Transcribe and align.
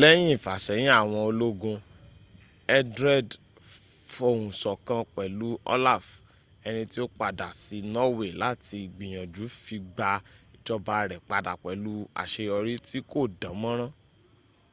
lẹ́yìn 0.00 0.30
ìfàṣẹ́yìn 0.36 0.94
àwọn 1.00 1.20
ológun 1.28 1.76
etherlred 2.76 3.28
fohùnsọ̀kan 4.14 5.02
pẹ̀lú 5.14 5.48
olaf 5.74 6.04
ẹni 6.66 6.82
tí 6.90 6.98
ó 7.04 7.06
padà 7.18 7.48
sí 7.62 7.76
norway 7.94 8.32
láti 8.42 8.78
gbìyànjú 8.94 9.44
fi 9.64 9.76
gba 9.94 10.10
ìjọba 10.56 10.94
rẹ̀ 11.10 11.22
padà 11.30 11.52
pẹlù 11.64 11.92
àṣeyọrí 12.22 12.74
tí 12.88 12.98
kò 13.10 13.20
dán 13.40 13.54
mọ́rán 13.62 13.92